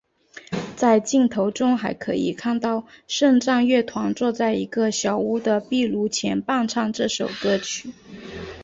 [0.75, 7.91] 在镜头中还可以看到圣战乐团坐在一个小屋的壁炉前伴唱这首歌曲。